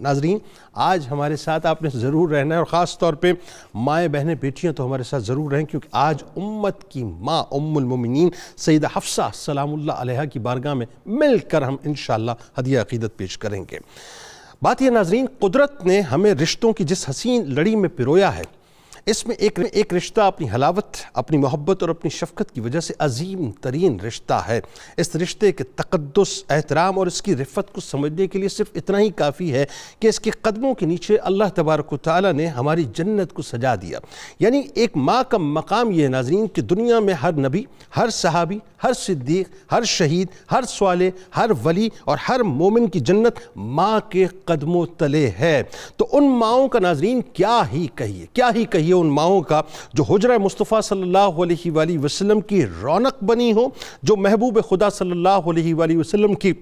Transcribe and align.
ناظرین، 0.00 0.38
آج 0.72 1.06
ہمارے 1.10 1.36
ساتھ 1.36 1.66
آپ 1.66 1.82
نے 1.82 1.88
ضرور 1.94 2.30
رہنا 2.30 2.54
ہے 2.54 2.58
اور 2.58 2.66
خاص 2.66 2.98
طور 2.98 3.14
پہ 3.14 3.32
مائیں 3.74 4.08
بہنیں 4.08 4.34
بیٹیاں 4.34 4.72
تو 4.72 4.86
ہمارے 4.86 5.02
ساتھ 5.02 5.22
ضرور 5.22 5.52
رہیں 5.52 5.64
کیونکہ 5.64 5.88
آج 5.92 6.22
امت 6.36 6.90
کی 6.90 7.04
ماں 7.04 7.42
ام 7.52 7.76
المومنین 7.76 8.30
سیدہ 8.56 8.86
حفصہ 8.96 9.30
سلام 9.34 9.74
اللہ 9.74 9.92
علیہ 9.92 10.24
کی 10.32 10.38
بارگاہ 10.38 10.74
میں 10.74 10.86
مل 11.06 11.38
کر 11.38 11.62
ہم 11.62 11.76
انشاءاللہ 11.84 12.32
ہدیہ 12.60 12.80
عقیدت 12.80 13.16
پیش 13.16 13.38
کریں 13.38 13.64
گے۔ 13.70 13.78
بات 14.62 14.82
یہ 14.82 14.90
ناظرین، 14.90 15.26
قدرت 15.38 15.86
نے 15.86 16.00
ہمیں 16.00 16.34
رشتوں 16.34 16.72
کی 16.72 16.84
جس 16.84 17.10
حسین 17.10 17.54
لڑی 17.54 17.76
میں 17.76 17.88
پرویا 17.88 18.36
ہے 18.38 18.44
اس 19.06 19.26
میں 19.26 19.36
ایک 19.36 19.60
ایک 19.72 19.94
رشتہ 19.94 20.20
اپنی 20.20 20.50
حلاوت، 20.54 20.96
اپنی 21.14 21.38
محبت 21.38 21.82
اور 21.82 21.90
اپنی 21.90 22.10
شفقت 22.10 22.54
کی 22.54 22.60
وجہ 22.60 22.80
سے 22.80 22.94
عظیم 22.98 23.50
ترین 23.50 24.00
رشتہ 24.00 24.42
ہے۔ 24.48 24.60
اس 24.96 25.16
رشتے 25.16 25.52
کے 25.52 25.64
تقدس، 25.64 26.44
احترام 26.50 26.98
اور 26.98 27.06
اس 27.06 27.22
کی 27.22 27.36
رفت 27.36 27.72
کو 27.72 27.80
سمجھنے 27.80 28.26
کے 28.26 28.38
لیے 28.38 28.48
صرف 28.48 28.66
اتنا 28.74 28.98
ہی 28.98 29.10
کافی 29.10 29.52
ہے 29.52 29.66
کہ 30.00 30.08
اس 30.08 30.20
کے 30.20 30.30
قدموں 30.30 30.74
کے 30.74 30.86
نیچے 30.86 31.16
اللہ 31.16 31.44
تبارک 31.54 31.92
و 31.92 31.96
تعالیٰ 31.96 32.32
نے 32.32 32.46
ہماری 32.46 32.84
جنت 32.94 33.32
کو 33.32 33.42
سجا 33.42 33.74
دیا۔ 33.74 33.98
یعنی 34.38 34.62
ایک 34.74 34.96
ماں 34.96 35.22
کا 35.28 35.38
مقام 35.38 35.90
یہ 35.90 36.08
ناظرین 36.08 36.46
کہ 36.48 36.62
دنیا 36.62 37.00
میں 37.00 37.14
ہر 37.14 37.32
نبی، 37.32 37.64
ہر 37.96 38.08
صحابی، 38.08 38.58
ہر 38.84 38.92
صدیق، 38.92 39.72
ہر 39.72 39.82
شہید، 39.82 40.26
ہر 40.52 40.62
سوالے 40.68 41.10
ہر 41.36 41.50
ولی 41.64 41.88
اور 42.04 42.18
ہر 42.28 42.42
مومن 42.42 42.86
کی 42.86 43.00
جنت 43.00 43.56
ماں 43.56 44.00
کے 44.08 44.26
قدموں 44.26 44.86
تلے 44.98 45.30
ہے۔ 45.38 45.62
تو 45.96 46.08
ان 46.12 46.30
ماؤں 46.30 46.68
کا 46.68 46.78
ناظرین 46.78 47.20
کیا 47.32 47.62
ہی 47.72 47.86
کہیے، 47.94 48.26
کیا 48.32 48.50
ہی 48.54 48.64
کہیے؟ 48.64 48.93
ان 48.94 49.06
ماؤں 49.06 49.42
کا 49.42 49.60
جو 49.92 50.02
حجرہ 50.02 50.38
مصطفیٰ 50.38 50.82
صلی 50.82 51.02
اللہ 51.02 51.42
علیہ 51.42 51.70
وآلہ 51.70 51.98
وسلم 51.98 52.40
کی 52.40 52.66
رونق 52.82 53.24
بنی 53.24 53.52
ہو، 53.52 53.68
جو 54.02 54.16
محبوب 54.16 54.58
خدا 54.68 54.90
صلی 54.90 55.10
اللہ 55.10 55.28
علیہ 55.28 55.74
وآلہ 55.74 55.96
وسلم 55.96 56.34
کی 56.34 56.52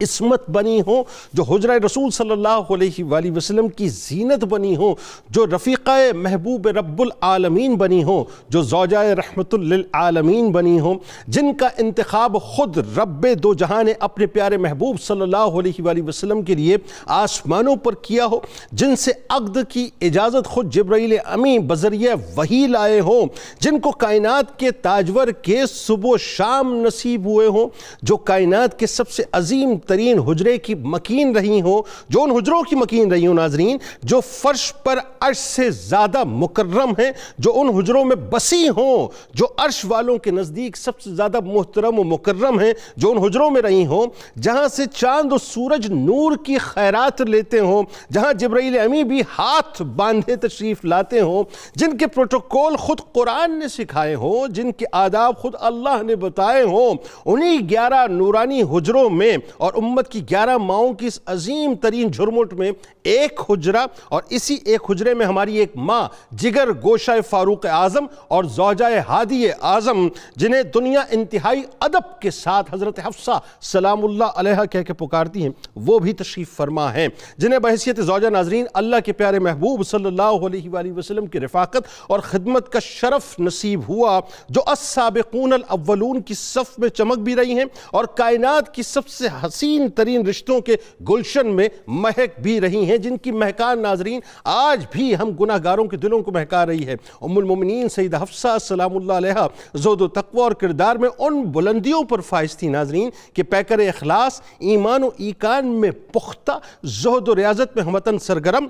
عصمت 0.00 0.48
بنی 0.50 0.80
ہوں، 0.86 1.02
جو 1.34 1.42
حجرہ 1.42 1.78
رسول 1.84 2.10
صلی 2.10 2.30
اللہ 2.30 2.72
علیہ 2.74 3.04
وآلہ 3.04 3.30
وسلم 3.36 3.68
کی 3.68 3.88
زینت 3.88 4.44
بنی 4.44 4.74
ہوں، 4.76 4.94
جو 5.30 5.46
رفیقہ 5.46 5.90
محبوب 6.14 6.66
رب 6.76 7.00
العالمین 7.02 7.74
بنی 7.76 8.02
ہوں، 8.04 8.24
جو 8.48 8.62
زوجہ 8.62 8.98
رحمت 9.18 9.54
للعالمین 9.54 10.50
بنی 10.52 10.78
ہوں، 10.80 10.98
جن 11.28 11.52
کا 11.54 11.68
انتخاب 11.78 12.36
خود 12.42 12.78
رب 12.98 13.26
دو 13.42 13.52
جہاں 13.54 13.82
نے 13.84 13.92
اپنے 14.00 14.26
پیارے 14.26 14.56
محبوب 14.56 15.00
صلی 15.00 15.22
اللہ 15.22 15.58
علیہ 15.58 15.84
وآلہ 15.84 16.02
وسلم 16.02 16.42
کے 16.42 16.54
لیے 16.54 16.76
آسمانوں 17.16 17.76
پر 17.76 17.94
کیا 18.02 18.26
ہو، 18.26 18.38
جن 18.72 18.96
سے 18.96 19.12
عقد 19.28 19.58
کی 19.68 19.88
اجازت 20.00 20.46
خود 20.46 20.72
جبرائیل 20.74 21.16
امی 21.24 21.58
بذریعہ 21.66 22.14
وہی 22.36 22.66
لائے 22.66 23.00
ہوں، 23.00 23.26
جن 23.60 23.78
کو 23.80 23.90
کائنات 23.98 24.58
کے 24.58 24.70
تاجور 24.82 25.28
کے 25.42 25.60
صبح 25.70 26.10
و 26.10 26.16
شام 26.18 26.74
نصیب 26.76 27.26
ہوئے 27.26 27.46
ہوں، 27.46 27.68
جو 28.02 28.16
کائنات 28.32 28.78
کے 28.78 28.86
سب 28.86 29.10
سے 29.10 29.22
عظیم 29.32 29.76
ترین 29.94 30.18
حجرے 30.18 30.58
کی 30.58 30.74
مکین 30.74 31.36
رہی 31.36 31.60
ہوں، 31.60 31.82
جو 32.08 32.22
ان 32.22 32.30
حجروں 32.30 32.62
کی 32.62 32.76
مکین 32.76 33.12
رہی 33.12 33.26
ہوں 33.26 33.34
ناظرین، 33.34 33.76
جو 34.02 34.20
فرش 34.20 34.72
پر 34.84 34.98
عرش 35.20 35.36
سے 35.36 35.70
زیادہ 35.70 36.22
مکرم 36.24 36.92
ہیں، 36.98 37.10
جو 37.38 37.52
ان 37.54 37.68
حجروں 37.68 38.04
میں 38.04 38.16
بسی 38.16 38.68
ہوں، 38.68 39.08
جو 39.34 39.46
عرش 39.56 39.84
والوں 39.84 40.18
کے 40.18 40.30
نزدیک 40.30 40.76
سب 40.76 41.00
سے 41.00 41.10
زیادہ 41.10 41.40
محترم 41.44 41.98
و 41.98 42.04
مکرم 42.04 42.58
ہیں، 42.60 42.72
جو 42.96 43.10
ان 43.10 43.18
حجروں 43.18 43.50
میں 43.50 43.62
رہی 43.62 43.86
ہوں، 43.86 44.06
جہاں 44.42 44.66
سے 44.68 44.86
چاند 44.94 45.32
و 45.32 45.38
سورج 45.38 45.86
نور 45.90 46.36
کی 46.36 46.58
خیرات 46.58 47.20
لیتے 47.20 47.58
ہوں، 47.58 47.82
جہاں 48.12 48.32
جبرائیل 48.32 48.78
امی 48.78 49.04
بھی 49.04 49.20
ہاتھ 49.38 49.82
باندھے 49.96 50.36
تشریف 50.36 50.84
لاتے 50.84 51.20
ہوں، 51.20 51.44
جن 51.76 51.96
کے 51.96 52.06
پروٹوکول 52.06 52.76
خود 52.76 53.00
قرآن 53.12 53.58
نے 53.58 53.68
سکھائے 53.68 54.14
ہوں، 54.14 54.48
جن 54.48 54.72
کے 54.72 54.84
آداب 54.92 55.38
خود 55.38 55.54
اللہ 55.60 56.02
نے 56.02 56.16
بتائے 56.16 56.62
ہوں، 56.62 56.94
انہی 57.26 57.58
گیارہ 57.70 58.06
نورانی 58.06 58.62
حجروں 58.62 59.10
میں 59.10 59.36
اور 59.56 59.72
اور 59.74 59.82
امت 59.82 60.08
کی 60.10 60.20
گیارہ 60.30 60.56
ماؤں 60.58 60.92
کی 60.94 61.06
اس 61.06 61.18
عظیم 61.26 61.74
ترین 61.82 62.10
جھرمٹ 62.10 62.52
میں 62.54 62.70
ایک 63.04 63.40
حجرہ 63.48 63.84
اور 64.08 64.22
اسی 64.30 64.56
ایک 64.64 64.90
حجرے 64.90 65.14
میں 65.14 65.26
ہماری 65.26 65.56
ایک 65.58 65.76
ماں، 65.76 66.06
جگر 66.32 66.68
گوشہ 66.84 67.20
فاروق 67.30 67.66
اعظم 67.66 68.06
اور 68.28 68.44
زوجہ 68.54 68.84
ہادی 69.08 69.46
اعظم، 69.50 70.06
جنہیں 70.36 70.62
دنیا 70.74 71.02
انتہائی 71.10 71.62
ادب 71.80 72.20
کے 72.20 72.30
ساتھ 72.30 72.72
حضرت 72.74 73.00
حفصہ 73.06 73.38
سلام 73.62 74.04
اللہ 74.04 74.38
علیہ 74.42 74.64
کہہ 74.72 74.82
کے 74.82 74.92
پکارتی 74.92 75.42
ہیں، 75.42 75.50
وہ 75.76 75.98
بھی 75.98 76.12
تشریف 76.12 76.56
فرما 76.56 76.92
ہیں۔ 76.94 77.06
جنہیں 77.38 77.58
بحثیت 77.58 78.00
زوجہ 78.04 78.28
ناظرین 78.28 78.66
اللہ 78.74 79.00
کے 79.04 79.12
پیارے 79.12 79.38
محبوب 79.38 79.86
صلی 79.86 80.06
اللہ 80.06 80.46
علیہ 80.46 80.70
وآلہ 80.70 80.92
وسلم 80.92 81.26
کی 81.26 81.40
رفاقت 81.40 81.86
اور 82.08 82.20
خدمت 82.20 82.72
کا 82.72 82.78
شرف 82.82 83.34
نصیب 83.40 83.88
ہوا، 83.88 84.18
جو 84.48 84.62
السابقون 84.66 85.52
الاولون 85.52 86.20
کی 86.22 86.34
صف 86.34 86.78
میں 86.78 86.88
چمک 86.88 87.18
بھی 87.18 87.36
رہی 87.36 87.58
ہیں 87.58 87.64
اور 87.92 88.04
کائنات 88.16 88.74
کی 88.74 88.82
سب 88.82 89.08
سے 89.08 89.28
حسین 89.42 89.62
حسین 89.64 89.88
ترین 89.88 90.26
رشتوں 90.26 90.60
کے 90.60 90.76
گلشن 91.08 91.46
میں 91.46 91.68
مہک 91.86 92.40
بھی 92.42 92.60
رہی 92.60 92.84
ہیں، 92.84 92.96
جن 92.96 93.16
کی 93.16 93.32
مہکان 93.32 93.82
ناظرین 93.82 94.20
آج 94.44 94.86
بھی 94.90 95.16
ہم 95.16 95.30
گناہ 95.30 95.58
گاروں 95.64 95.84
کے 95.84 95.96
دلوں 95.96 96.22
کو 96.22 96.32
مہکا 96.32 96.66
رہی 96.66 96.86
ہے۔ 96.86 96.96
ام 97.20 97.38
المومنین 97.38 97.88
سیدہ 97.88 98.22
حفصہ 98.22 98.48
سلام 98.60 98.96
اللہ 98.96 99.12
علیہ 99.12 99.46
زود 99.74 100.00
و 100.00 100.08
تقوی 100.08 100.40
اور 100.40 100.52
کردار 100.52 100.96
میں 100.96 101.08
ان 101.18 101.42
بلندیوں 101.42 102.02
پر 102.02 102.20
فائز 102.20 102.56
تھی۔ 102.56 102.68
ناظرین، 102.68 103.10
کہ 103.34 103.42
پیکر 103.42 103.78
اخلاص، 103.78 104.40
ایمان 104.58 105.02
و 105.02 105.08
ایکان 105.18 105.66
میں 105.66 105.90
پختہ، 105.90 106.58
زہد 106.84 107.28
و 107.28 107.36
ریاضت 107.36 107.76
میں 107.76 107.84
ہمتن 107.84 108.18
سرگرم 108.18 108.66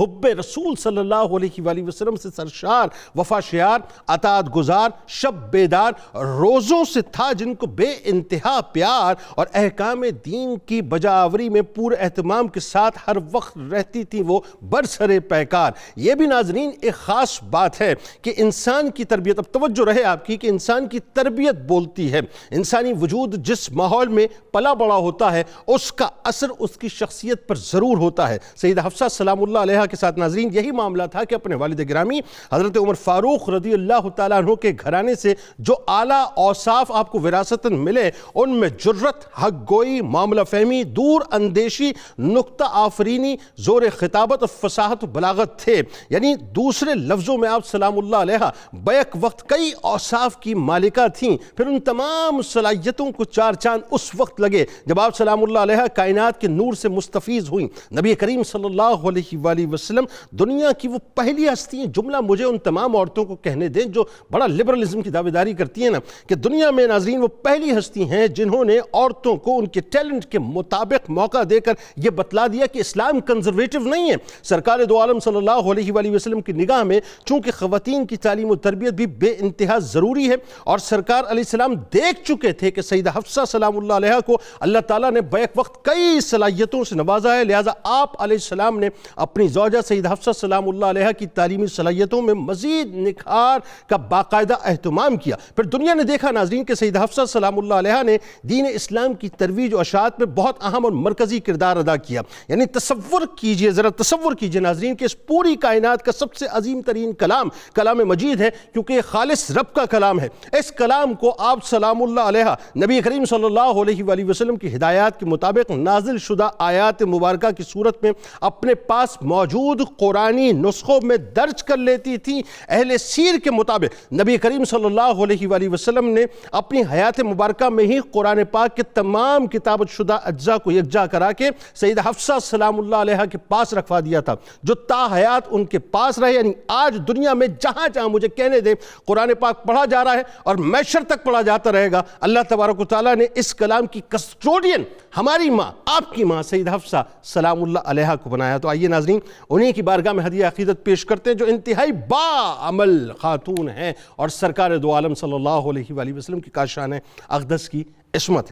حب 0.00 0.26
رسول 0.26 0.74
صلی 0.76 0.98
اللہ 0.98 1.14
علیہ 1.14 1.62
وآلہ 1.62 1.82
وسلم 1.82 2.16
سے 2.16 2.28
سرشار، 2.36 2.86
وفا 3.14 3.40
شیار، 3.40 3.78
اطاعت 4.08 4.56
گزار، 4.56 4.90
شب 5.08 5.34
بیدار، 5.52 5.92
روزوں 6.16 6.84
سے 6.84 7.00
تھا 7.00 7.32
جن 7.32 7.54
کو 7.54 7.66
بے 7.66 7.92
انتہا 8.04 8.60
پیار 8.60 9.14
اور 9.34 9.46
احکام 9.54 10.04
دین 10.24 10.56
کی 10.66 10.82
بجاوری 10.82 11.48
میں 11.48 11.62
پورے 11.62 11.94
اہتمام 11.94 12.48
کے 12.48 12.60
ساتھ 12.60 12.98
ہر 13.06 13.16
وقت 13.32 13.58
رہتی 13.72 14.04
تھی 14.04 14.22
وہ 14.22 14.40
برسر 14.62 15.18
پیکار۔ 15.20 15.72
یہ 15.96 16.14
بھی 16.14 16.26
ناظرین 16.26 16.70
ایک 16.80 16.94
خاص 16.94 17.42
بات 17.42 17.80
ہے 17.80 17.94
کہ 18.22 18.32
انسان 18.36 18.90
کی 18.90 19.04
تربیت، 19.04 19.38
اب 19.38 19.44
توجہ 19.52 19.84
رہے 19.84 20.04
آپ 20.04 20.26
کی 20.26 20.36
کہ 20.36 20.46
انسان 20.46 20.88
کی 20.88 21.00
تربیت 21.00 21.54
بولتی 21.54 22.12
ہے۔ 22.12 22.20
انسانی 22.50 22.92
وجود 22.92 23.34
جس 23.46 23.70
ماحول 23.70 24.08
میں 24.08 24.26
پلا 24.52 24.72
بڑا 24.74 24.96
ہوتا 24.96 25.32
ہے، 25.32 25.42
اس 25.66 25.92
کا 25.92 26.08
اثر 26.24 26.46
اس 26.58 26.76
کی 26.76 26.88
شخصیت 26.88 27.48
پر 27.48 27.54
ضرور 27.54 27.96
ہوتا 27.96 28.28
ہے۔ 28.28 28.38
سیدہ 28.56 28.86
حفصہ 28.86 29.04
سلام 29.10 29.42
اللہ 29.42 29.58
علیہ 29.58 29.71
علیہ 29.72 29.90
کے 29.90 29.96
ساتھ 29.96 30.18
ناظرین، 30.18 30.48
یہی 30.52 30.70
معاملہ 30.70 31.02
تھا 31.10 31.24
کہ 31.24 31.34
اپنے 31.34 31.54
والد 31.54 31.80
گرامی 31.88 32.20
حضرت 32.52 32.76
عمر 32.78 32.94
فاروق 32.94 33.48
رضی 33.50 33.72
اللہ 33.72 34.08
تعالیٰ 34.16 34.38
عنہ 34.38 34.54
کے 34.54 34.72
گھرانے 34.84 35.14
سے 35.14 35.34
جو 35.58 35.74
اعلیٰ 35.88 36.24
اوصاف 36.36 36.90
آپ 36.90 37.10
کو 37.10 37.20
وراثتاً 37.20 37.72
ملے، 37.72 38.10
ان 38.34 38.50
میں 38.50 38.68
جرت 38.68 39.24
حق 39.38 39.72
گوئی، 39.72 40.00
معاملہ 40.00 40.40
فہمی، 40.50 40.82
دور 40.82 41.20
اندیشی، 41.32 41.92
نقطہ 42.18 42.64
آفرینی، 42.70 43.36
زور 43.56 43.82
خطابت 43.96 44.42
اور 44.42 44.68
فصاحت 44.68 45.04
و 45.04 45.06
بلاغت 45.06 45.58
تھے۔ 45.58 45.82
یعنی 46.10 46.34
دوسرے 46.34 46.94
لفظوں 46.94 47.38
میں 47.38 47.48
آپ 47.48 47.66
سلام 47.66 47.98
اللہ 47.98 48.16
علیہ، 48.16 48.50
بیک 48.72 49.16
وقت 49.20 49.48
کئی 49.48 49.70
اوصاف 49.82 50.36
کی 50.36 50.54
مالکہ 50.54 51.06
تھیں، 51.18 51.36
پھر 51.56 51.66
ان 51.66 51.80
تمام 51.80 52.42
صلاحیتوں 52.42 53.10
کو 53.12 53.24
چار 53.24 53.52
چاند 53.52 53.82
اس 53.90 54.10
وقت 54.18 54.40
لگے 54.40 54.64
جب 54.86 55.00
آپ 55.00 55.16
سلام 55.16 55.42
اللہ 55.42 55.58
علیہ 55.58 55.86
کائنات 55.94 56.40
کے 56.40 56.48
نور 56.48 56.72
سے 56.72 56.88
مستفیض 56.88 57.48
ہوئیں۔ 57.48 57.68
نبی 57.94 58.14
کریم 58.14 58.42
صلی 58.42 58.64
اللہ 58.64 58.82
علیہ 58.82 59.38
وآلہ 59.38 59.61
علیہ 59.64 59.74
وسلم، 59.74 60.04
دنیا 60.38 60.72
کی 60.78 60.88
وہ 60.88 60.98
پہلی 61.14 61.48
ہستی 61.48 61.78
ہیں۔ 61.78 61.86
جملہ 61.94 62.20
مجھے 62.20 62.44
ان 62.44 62.58
تمام 62.60 62.96
عورتوں 62.96 63.24
کو 63.24 63.36
کہنے 63.36 63.68
دیں 63.68 63.84
جو 63.84 64.04
بڑا 64.30 64.46
لبرلزم 64.46 65.02
کی 65.02 65.10
دعویداری 65.10 65.52
کرتی 65.52 65.82
ہیں 65.82 65.90
نا 65.90 65.98
کہ 66.28 66.34
دنیا 66.34 66.70
میں 66.70 66.86
ناظرین 66.86 67.22
وہ 67.22 67.28
پہلی 67.42 67.76
ہستی 67.78 68.08
ہیں 68.10 68.26
جنہوں 68.36 68.64
نے 68.64 68.78
عورتوں 68.78 69.36
کو 69.36 69.58
ان 69.58 69.66
کے 69.66 69.80
ٹیلنٹ 69.90 70.26
کے 70.32 70.38
مطابق 70.38 71.10
موقع 71.10 71.42
دے 71.50 71.60
کر 71.60 71.72
یہ 71.96 72.10
بتلا 72.16 72.46
دیا 72.52 72.66
کہ 72.66 72.78
اسلام 72.78 73.20
کنزرویٹو 73.22 73.78
نہیں 73.78 74.10
ہے۔ 74.10 74.16
سرکار 74.42 74.84
دو 74.88 75.00
عالم 75.00 75.18
صلی 75.20 75.36
اللہ 75.36 75.70
علیہ 75.72 75.92
وآلہ 75.92 76.10
وسلم 76.10 76.40
کی 76.40 76.52
نگاہ 76.52 76.82
میں 76.82 77.00
چونکہ 77.24 77.50
خواتین 77.58 78.06
کی 78.06 78.16
تعلیم 78.16 78.50
و 78.50 78.56
تربیت 78.56 78.94
بھی 78.94 79.06
بے 79.06 79.34
انتہا 79.40 79.78
ضروری 79.82 80.28
ہے 80.30 80.36
اور 80.64 80.78
سرکار 80.78 81.24
علیہ 81.30 81.42
السلام 81.46 81.74
دیکھ 81.92 82.22
چکے 82.24 82.52
تھے 82.52 82.70
کہ 82.70 82.82
سیدہ 82.82 83.10
حفصہ 83.16 83.44
سلام 83.48 83.76
اللہ 83.78 83.92
علیہ 83.92 84.20
کو 84.26 84.38
اللہ 84.60 84.78
تعالیٰ 84.86 85.10
نے 85.12 85.20
بیک 85.32 85.58
وقت 85.58 85.84
کئی 85.84 86.20
صلاحیتوں 86.20 86.82
سے 86.84 86.94
نوازا 86.94 87.36
ہے، 87.36 87.44
لہٰذا 87.44 87.72
آپ 87.84 88.22
علیہ 88.22 88.36
السلام 88.36 88.78
نے 88.78 88.88
اپنی 89.16 89.48
زوجہ 89.52 89.78
سید 89.88 90.06
حفصہ 90.06 90.30
سلام 90.40 90.68
اللہ 90.68 90.86
علیہ 90.86 91.12
کی 91.18 91.26
تعلیمی 91.26 91.66
صلاحیتوں 91.66 92.22
میں 92.22 92.34
مزید 92.34 92.94
نکھار 92.94 93.60
کا 93.88 93.96
باقاعدہ 93.96 94.54
اہتمام 94.64 95.16
کیا۔ 95.16 95.36
پھر 95.56 95.64
دنیا 95.64 95.94
نے 95.94 96.02
دیکھا 96.02 96.30
ناظرین 96.30 96.64
کہ 96.64 96.74
سید 96.74 96.96
حفصہ 96.96 97.20
سلام 97.28 97.58
اللہ 97.58 97.74
علیہ 97.74 98.02
نے 98.02 98.16
دین 98.42 98.66
اسلام 98.74 99.14
کی 99.14 99.28
ترویج 99.28 99.74
و 99.74 99.78
اشاعت 99.78 100.18
میں 100.18 100.26
بہت 100.26 100.64
اہم 100.64 100.84
اور 100.84 100.92
مرکزی 100.92 101.40
کردار 101.40 101.76
ادا 101.76 101.96
کیا۔ 101.96 102.22
یعنی 102.48 102.66
تصور 102.66 103.22
کیجیے، 103.36 103.70
ذرا 103.70 103.88
تصور 103.96 104.32
کیجیے 104.32 104.60
ناظرین 104.60 104.96
کہ 104.96 105.04
اس 105.04 105.26
پوری 105.26 105.56
کائنات 105.56 106.02
کا 106.02 106.12
سب 106.12 106.34
سے 106.34 106.46
عظیم 106.50 106.82
ترین 106.82 107.12
کلام 107.12 107.48
کلام 107.74 107.98
مجید 107.98 108.40
ہے، 108.40 108.50
کیونکہ 108.72 108.92
یہ 108.92 109.00
خالص 109.06 109.50
رب 109.50 109.74
کا 109.74 109.84
کلام 109.84 110.20
ہے۔ 110.20 110.28
اس 110.52 110.72
کلام 110.72 111.14
کو 111.14 111.34
آپ 111.38 111.58
سلام 111.64 112.02
اللہ 112.02 112.20
علیہ، 112.20 112.78
نبی 112.84 113.00
کریم 113.00 113.24
صلی 113.24 113.44
اللہ 113.44 113.80
علیہ 113.82 114.04
وآلہ 114.04 114.24
وسلم 114.24 114.56
کی 114.56 114.76
ہدایات 114.76 115.20
کے 115.20 115.26
مطابق 115.26 115.70
نازل 115.70 116.18
شدہ 116.18 116.48
آیات 116.58 117.02
مبارکہ 117.02 117.50
کی 117.50 117.62
صورت 117.68 118.02
میں 118.02 118.12
اپنے 118.40 118.74
پاس 118.74 119.08
موجود 119.22 119.41
موجود 119.42 119.80
قرآنی 119.98 120.52
نسخوں 120.52 121.00
میں 121.02 121.16
درج 121.36 121.62
کر 121.62 121.76
لیتی 121.76 122.16
تھیں 122.16 122.42
اہل 122.68 122.96
سیر 122.98 123.38
کے 123.44 123.50
مطابق۔ 123.50 124.12
نبی 124.12 124.36
کریم 124.36 124.64
صلی 124.64 124.84
اللہ 124.84 125.22
علیہ 125.24 125.48
وآلہ 125.48 125.68
وسلم 125.68 126.08
نے 126.08 126.24
اپنی 126.52 126.82
حیات 126.92 127.20
مبارکہ 127.20 127.68
میں 127.68 127.84
ہی 127.84 127.98
قرآن 128.12 128.44
پاک 128.50 128.76
کے 128.76 128.82
تمام 128.82 129.46
کتابت 129.46 129.90
شدہ 129.90 130.18
اجزاء 130.24 130.56
کو 130.56 130.72
یکجا 130.72 131.06
کرا 131.06 131.32
کے 131.32 131.50
سیدہ 131.74 132.00
حفصہ 132.08 132.32
سلام 132.42 132.78
اللہ 132.78 132.96
علیہ 132.96 133.24
کے 133.32 133.38
پاس 133.38 133.72
رکھوا 133.74 134.00
دیا 134.00 134.20
تھا۔ 134.20 134.34
جو 134.62 134.74
تا 134.74 135.06
حیات 135.12 135.42
ان 135.50 135.64
کے 135.64 135.78
پاس 135.78 136.18
رہے 136.18 136.32
یعنی 136.32 136.52
آج 136.68 136.96
دنیا 137.08 137.34
میں 137.34 137.46
جہاں 137.60 137.88
جہاں 137.88 138.08
مجھے 138.08 138.28
کہنے 138.28 138.60
دیں، 138.60 138.74
قرآن 139.06 139.34
پاک 139.40 139.64
پڑھا 139.64 139.84
جا 139.84 140.04
رہا 140.04 140.14
ہے 140.14 140.22
اور 140.42 140.56
میشر 140.56 141.04
تک 141.08 141.24
پڑھا 141.24 141.40
جاتا 141.40 141.72
رہے 141.72 141.90
گا۔ 141.92 142.02
اللہ 142.20 142.40
تبارک 142.48 142.80
و 142.80 142.84
تعالیٰ 142.84 143.16
نے 143.16 143.26
اس 143.34 143.54
کلام 143.54 143.86
کی 143.86 144.00
کسٹوڈین 144.08 144.82
ہماری 145.16 145.50
ماں، 145.50 145.70
آپ 145.86 146.14
کی 146.14 146.24
ماں 146.24 146.42
سید 146.42 146.68
حفصہ 146.68 147.04
سلام 147.22 147.62
اللہ 147.62 147.78
علیہ 147.84 148.14
کو 148.22 148.30
بنایا۔ 148.30 148.58
تو 148.58 148.68
آئیے 148.68 148.88
ناظرین 148.88 149.20
انہی 149.50 149.72
کی 149.72 149.82
بارگاہ 149.82 150.12
میں 150.12 150.26
ہدیہ 150.26 150.46
عقیدت 150.46 150.84
پیش 150.84 151.04
کرتے 151.04 151.30
ہیں 151.30 151.36
جو 151.36 151.46
انتہائی 151.46 151.92
با 151.92 152.54
عمل 152.58 153.12
خاتون 153.12 153.68
ہیں 153.68 153.92
اور 154.16 154.28
سرکار 154.28 154.76
دو 154.76 154.94
عالم 154.94 155.14
صلی 155.14 155.32
اللہ 155.32 155.48
علیہ 155.48 155.92
وآلہ 155.92 156.12
وسلم 156.12 156.40
کی 156.40 156.50
کاشان 156.50 156.92
اقدس 157.28 157.68
کی 157.68 157.84
عصمت 158.14 158.36
ہے۔ 158.36 158.40